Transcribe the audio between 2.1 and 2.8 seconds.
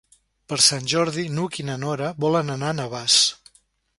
volen anar a